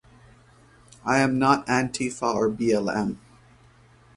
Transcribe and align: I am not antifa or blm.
I 1.05 1.19
am 1.19 1.37
not 1.37 1.67
antifa 1.67 2.33
or 2.33 2.49
blm. 2.49 3.17